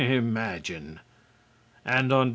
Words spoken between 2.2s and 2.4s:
Dec.